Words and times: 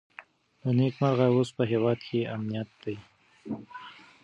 له 0.61 0.69
نېکمرغه 0.77 1.27
اوس 1.35 1.49
په 1.57 1.63
هېواد 1.71 1.99
کې 2.07 2.29
امنیت 2.35 2.69
دی. 2.83 2.97